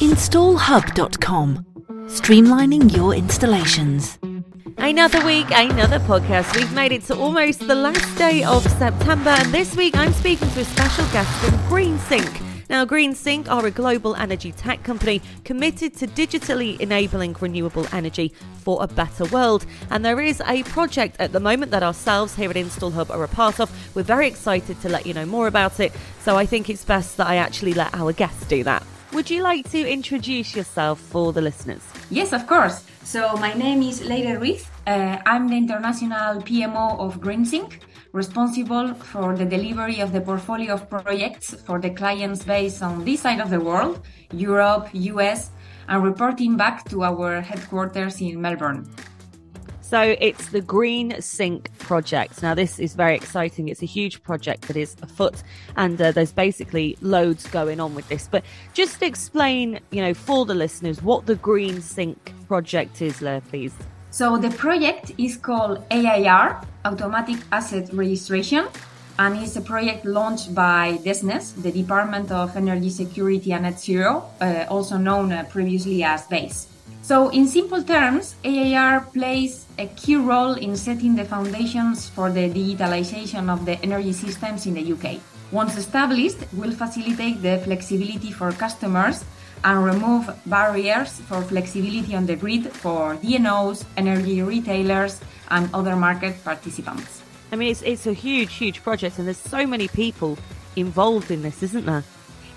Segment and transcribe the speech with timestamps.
[0.00, 1.66] Installhub.com.
[2.06, 4.18] Streamlining your installations.
[4.78, 6.56] Another week, another podcast.
[6.56, 10.48] We've made it to almost the last day of September, and this week I'm speaking
[10.52, 12.46] to a special guest from GreenSync.
[12.70, 18.82] Now, GreenSync are a global energy tech company committed to digitally enabling renewable energy for
[18.82, 19.66] a better world.
[19.90, 23.28] And there is a project at the moment that ourselves here at InstallHub are a
[23.28, 23.70] part of.
[23.94, 25.92] We're very excited to let you know more about it.
[26.22, 28.82] So I think it's best that I actually let our guests do that.
[29.12, 31.82] Would you like to introduce yourself for the listeners?
[32.10, 32.84] Yes, of course.
[33.02, 34.64] So my name is Leire Ruiz.
[34.86, 37.80] Uh, I'm the international PMO of GreenSync,
[38.12, 43.22] responsible for the delivery of the portfolio of projects for the clients based on this
[43.22, 44.00] side of the world,
[44.32, 45.50] Europe, US,
[45.88, 48.88] and reporting back to our headquarters in Melbourne.
[49.90, 52.44] So it's the GreenSync project.
[52.44, 53.68] Now, this is very exciting.
[53.68, 55.42] It's a huge project that is afoot,
[55.76, 58.28] and uh, there's basically loads going on with this.
[58.30, 63.74] But just explain, you know, for the listeners, what the GreenSync project is, there, please.
[64.12, 68.68] So the project is called AAR, Automatic Asset Registration,
[69.18, 74.30] and it's a project launched by DESNZ, the Department of Energy Security and Net Zero,
[74.40, 76.68] uh, also known uh, previously as BEIS.
[77.02, 82.50] So, in simple terms, AAR plays a key role in setting the foundations for the
[82.50, 85.20] digitalization of the energy systems in the UK.
[85.50, 89.24] Once established, will facilitate the flexibility for customers
[89.64, 95.20] and remove barriers for flexibility on the grid for DNOs, energy retailers,
[95.50, 97.22] and other market participants.
[97.52, 100.38] I mean, it's, it's a huge, huge project, and there's so many people
[100.76, 102.04] involved in this, isn't there?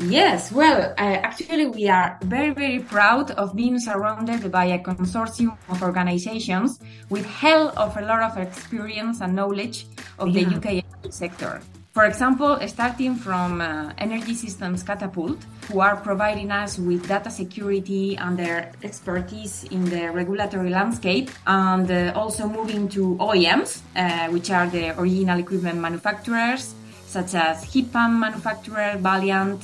[0.00, 5.56] Yes, well, uh, actually, we are very, very proud of being surrounded by a consortium
[5.68, 6.78] of organizations
[7.10, 9.86] with hell of a lot of experience and knowledge
[10.20, 10.44] of yeah.
[10.44, 11.60] the UK energy sector.
[11.94, 18.16] For example, starting from uh, Energy Systems Catapult, who are providing us with data security
[18.16, 24.48] and their expertise in the regulatory landscape, and uh, also moving to OEMs, uh, which
[24.52, 26.76] are the original equipment manufacturers,
[27.08, 29.60] such as heat pump manufacturer Vaillant,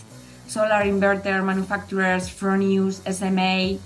[0.47, 3.78] solar inverter manufacturers, Fronius, SMA,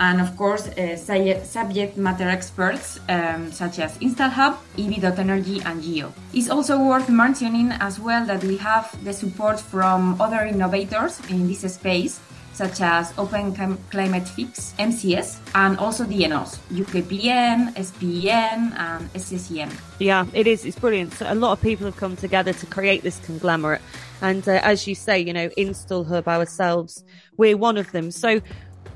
[0.00, 0.96] and of course uh,
[1.44, 6.12] subject matter experts um, such as InstallHub, EV.Energy, and Geo.
[6.32, 11.46] It's also worth mentioning as well that we have the support from other innovators in
[11.46, 12.20] this space
[12.54, 13.52] such as Open
[13.90, 19.72] Climate Fix, MCS, and also DNOs, UKPN, SPEN, and SSEN.
[19.98, 20.64] Yeah, it is.
[20.64, 21.12] It's brilliant.
[21.14, 23.82] So a lot of people have come together to create this conglomerate.
[24.24, 27.04] And uh, as you say, you know, InstallHub ourselves,
[27.36, 28.10] we're one of them.
[28.10, 28.40] So,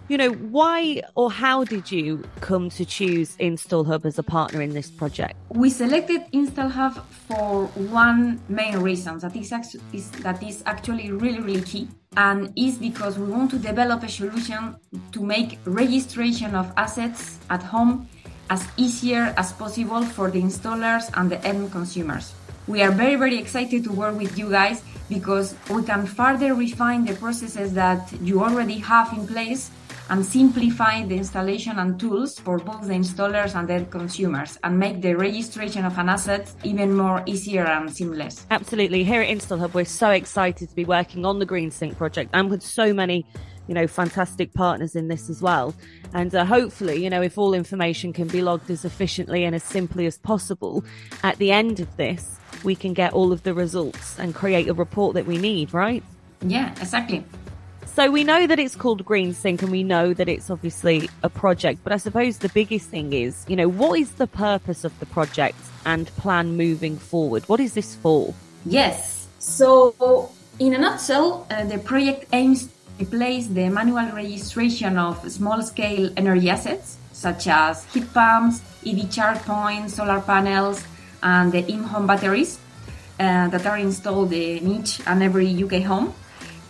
[0.09, 4.73] you know, why or how did you come to choose InstallHub as a partner in
[4.73, 5.35] this project?
[5.51, 11.41] We selected InstallHub for one main reason that is, actually, is that is actually really,
[11.41, 11.89] really key.
[12.17, 14.77] And is because we want to develop a solution
[15.13, 18.09] to make registration of assets at home
[18.49, 22.33] as easier as possible for the installers and the end consumers.
[22.67, 27.05] We are very, very excited to work with you guys because we can further refine
[27.05, 29.71] the processes that you already have in place
[30.11, 35.01] and simplify the installation and tools for both the installers and the consumers and make
[35.03, 38.47] the registration of an asset even more easier and seamless.
[38.51, 39.05] Absolutely.
[39.05, 42.63] Here at InstallHub, we're so excited to be working on the GreenSync project and with
[42.63, 43.27] so many
[43.67, 45.75] you know fantastic partners in this as well
[46.15, 49.63] and uh, hopefully you know if all information can be logged as efficiently and as
[49.63, 50.83] simply as possible
[51.23, 54.75] at the end of this we can get all of the results and create a
[54.75, 56.03] report that we need right
[56.43, 57.25] yeah exactly
[57.99, 61.81] so we know that it's called GreenSync and we know that it's obviously a project,
[61.83, 65.07] but I suppose the biggest thing is, you know, what is the purpose of the
[65.07, 67.43] project and plan moving forward?
[67.49, 68.33] What is this for?
[68.65, 69.27] Yes.
[69.41, 70.31] So,
[70.61, 76.13] in a nutshell, uh, the project aims to replace the manual registration of small scale
[76.17, 80.85] energy assets such as heat pumps, EV charge points, solar panels,
[81.23, 82.59] and the in home batteries
[83.21, 86.15] uh, that are installed in each and every UK home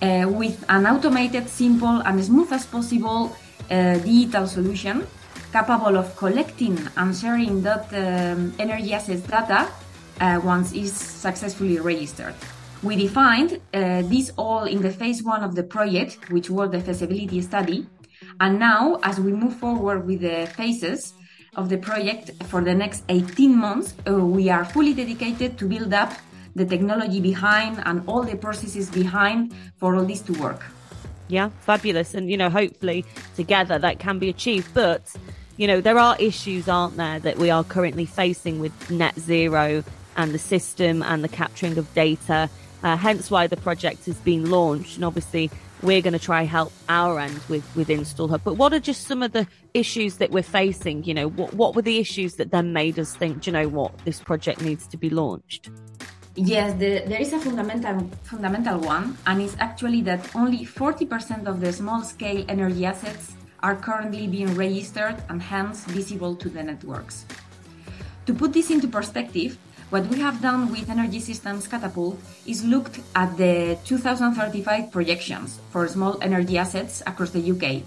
[0.03, 3.37] uh, with an automated, simple, and smooth as possible
[3.71, 5.07] uh, digital solution
[5.53, 9.69] capable of collecting and sharing that um, energy assets data
[10.21, 12.35] uh, once it's successfully registered.
[12.83, 16.81] We defined uh, this all in the phase one of the project, which was the
[16.81, 17.87] feasibility study.
[18.41, 21.15] And now, as we move forward with the phases
[21.59, 25.93] of the project for the next 18 months, uh, we are fully dedicated to build
[25.93, 26.13] up
[26.55, 30.65] the technology behind and all the processes behind for all this to work.
[31.27, 32.15] Yeah, fabulous.
[32.15, 33.05] And, you know, hopefully
[33.37, 34.73] together that can be achieved.
[34.73, 35.13] But,
[35.57, 39.83] you know, there are issues, aren't there, that we are currently facing with net zero
[40.17, 42.49] and the system and the capturing of data.
[42.85, 44.95] Uh, hence why the project has been launched.
[44.95, 45.51] And obviously,
[45.83, 48.41] we're going to try help our end with with InstallHub.
[48.45, 51.05] But what are just some of the issues that we're facing?
[51.05, 53.69] You know what, what were the issues that then made us think do you know
[53.69, 53.97] what?
[54.05, 55.71] This project needs to be launched?
[56.35, 61.61] Yes, the, there is a fundamental fundamental one, and it's actually that only 40% of
[61.61, 67.27] the small-scale energy assets are currently being registered and hence visible to the networks.
[68.27, 69.59] To put this into perspective,
[69.91, 75.89] what we have done with Energy Systems Catapult is looked at the 2035 projections for
[75.89, 77.83] small energy assets across the UK,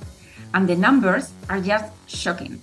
[0.56, 2.60] and the numbers are just shocking.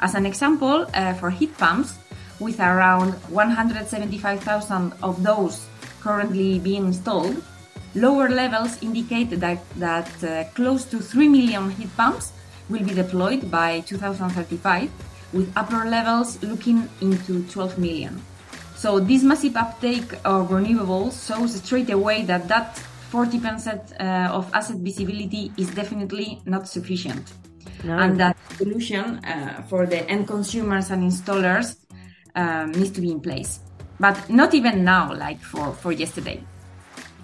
[0.00, 1.98] As an example, uh, for heat pumps,
[2.40, 5.66] with around 175,000 of those
[6.00, 7.42] currently being installed,
[7.94, 12.32] lower levels indicate that, that uh, close to 3 million heat pumps
[12.70, 14.90] will be deployed by 2035,
[15.34, 18.22] with upper levels looking into 12 million.
[18.76, 24.76] So this massive uptake of renewables shows straight away that that 40% uh, of asset
[24.78, 27.32] visibility is definitely not sufficient.
[27.84, 27.98] No.
[27.98, 31.76] And that solution uh, for the end consumers and installers
[32.34, 33.60] um, needs to be in place.
[34.00, 36.42] But not even now, like for, for yesterday.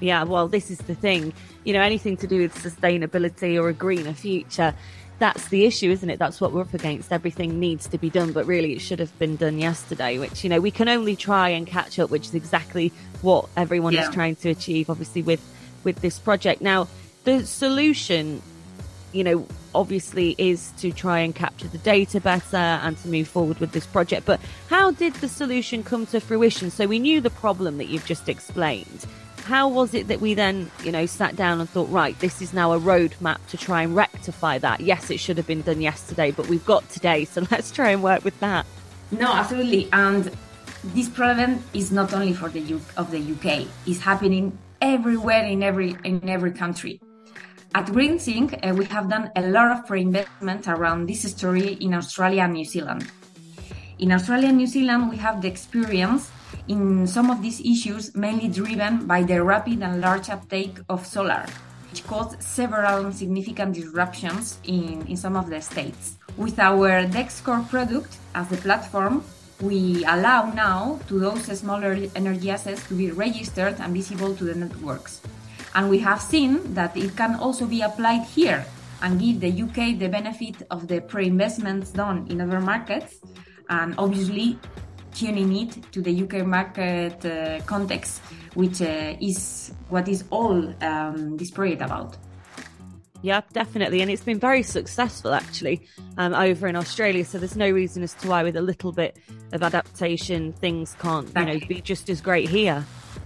[0.01, 1.33] Yeah, well, this is the thing.
[1.65, 4.75] You know, anything to do with sustainability or a greener future,
[5.21, 6.19] that's the issue, isn't it?
[6.19, 7.13] That's what we're up against.
[7.13, 10.51] Everything needs to be done, but really it should have been done yesterday, which, you
[10.51, 14.09] know, we can only try and catch up, which is exactly what everyone yeah.
[14.09, 15.41] is trying to achieve, obviously, with,
[15.85, 16.61] with this project.
[16.61, 16.89] Now,
[17.25, 18.43] the solution
[19.13, 23.59] you know, obviously is to try and capture the data better and to move forward
[23.59, 24.27] with this project.
[24.27, 26.71] But how did the solution come to fruition?
[26.71, 29.07] So we knew the problem that you've just explained.
[29.45, 32.53] How was it that we then, you know, sat down and thought, right, this is
[32.53, 34.81] now a roadmap to try and rectify that?
[34.81, 38.03] Yes, it should have been done yesterday, but we've got today, so let's try and
[38.03, 38.67] work with that.
[39.11, 39.89] No, absolutely.
[39.93, 40.31] And
[40.85, 45.63] this problem is not only for the U- of the UK; it's happening everywhere in
[45.63, 47.01] every in every country.
[47.75, 52.43] At GreenSync, uh, we have done a lot of pre-investment around this story in Australia
[52.43, 53.11] and New Zealand.
[54.01, 56.31] In Australia and New Zealand, we have the experience
[56.69, 61.45] in some of these issues mainly driven by the rapid and large uptake of solar,
[61.91, 66.17] which caused several significant disruptions in, in some of the states.
[66.39, 69.23] With our DexCore product as the platform,
[69.61, 74.55] we allow now to those smaller energy assets to be registered and visible to the
[74.55, 75.21] networks.
[75.75, 78.65] And we have seen that it can also be applied here
[79.03, 83.21] and give the UK the benefit of the pre investments done in other markets
[83.71, 84.59] and obviously
[85.15, 88.21] tuning it to the UK market uh, context,
[88.55, 92.17] which uh, is what is all um, this project about.
[93.23, 94.01] Yeah, definitely.
[94.01, 95.87] And it's been very successful actually
[96.17, 97.25] um, over in Australia.
[97.25, 99.19] So there's no reason as to why, with a little bit
[99.53, 102.85] of adaptation, things can't, you know, be just as great here.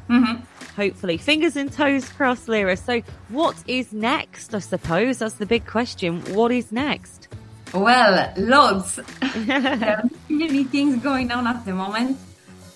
[0.09, 0.43] Mm-hmm.
[0.77, 2.77] Hopefully, fingers and toes crossed, Lyra.
[2.77, 4.55] So, what is next?
[4.55, 6.21] I suppose that's the big question.
[6.35, 7.29] What is next?
[7.75, 8.97] Well, loads.
[9.21, 12.19] there are many things going on at the moment.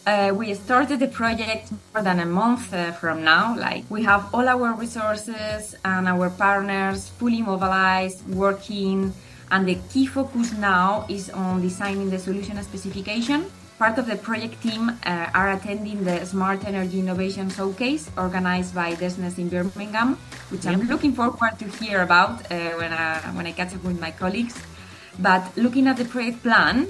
[0.05, 3.57] Uh, we started the project more than a month uh, from now.
[3.57, 9.15] Like we have all our resources and our partners fully mobilized, working,
[9.51, 13.47] and the key focus now is on designing the solution specification
[13.79, 18.95] Part of the project team uh, are attending the Smart Energy Innovation Showcase organized by
[18.95, 20.19] DESNZ in Birmingham,
[20.51, 20.75] which yep.
[20.75, 24.11] I'm looking forward to hear about uh, when, I, when I catch up with my
[24.11, 24.61] colleagues.
[25.19, 26.89] But looking at the project plan,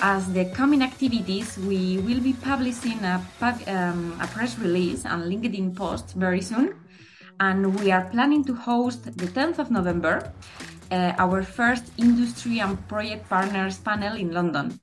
[0.00, 3.20] as the coming activities, we will be publishing a,
[3.66, 6.74] um, a press release and LinkedIn post very soon.
[7.38, 10.32] And we are planning to host the 10th of November
[10.90, 14.78] uh, our first industry and project partners panel in London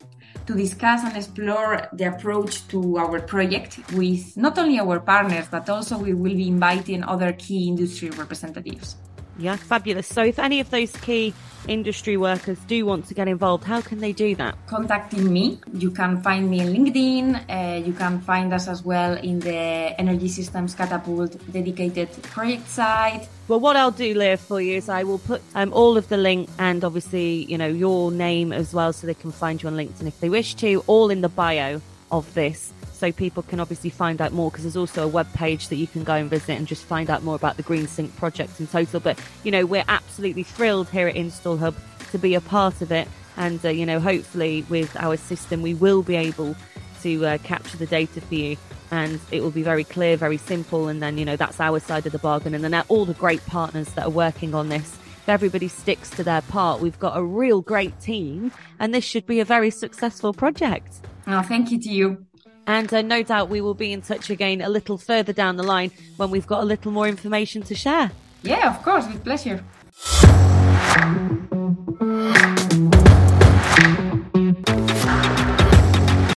[0.46, 5.70] to discuss and explore the approach to our project with not only our partners, but
[5.70, 8.96] also we will be inviting other key industry representatives.
[9.39, 10.08] Yeah, fabulous.
[10.08, 11.34] So, if any of those key
[11.67, 14.56] industry workers do want to get involved, how can they do that?
[14.67, 15.60] Contacting me.
[15.74, 17.46] You can find me on LinkedIn.
[17.50, 19.53] Uh, you can find us as well in the
[20.00, 23.27] Energy Systems Catapult dedicated project site.
[23.48, 26.17] Well, what I'll do, Leah, for you is I will put um, all of the
[26.17, 29.75] link and obviously, you know, your name as well so they can find you on
[29.75, 33.89] LinkedIn if they wish to, all in the bio of this so people can obviously
[33.89, 36.58] find out more because there's also a web page that you can go and visit
[36.58, 39.00] and just find out more about the GreenSync project in total.
[39.00, 41.75] But you know, we're absolutely thrilled here at InstallHub
[42.12, 45.74] to be a part of it, and uh, you know, hopefully with our system we
[45.74, 46.56] will be able
[47.01, 48.58] to uh, capture the data for you.
[48.89, 52.06] And it will be very clear, very simple, and then you know that's our side
[52.06, 52.54] of the bargain.
[52.54, 56.24] And then all the great partners that are working on this, if everybody sticks to
[56.24, 60.34] their part, we've got a real great team, and this should be a very successful
[60.34, 61.01] project.
[61.27, 62.26] Oh, thank you to you.
[62.67, 65.63] And uh, no doubt we will be in touch again a little further down the
[65.63, 68.12] line when we've got a little more information to share.
[68.43, 69.63] Yeah, of course, with pleasure.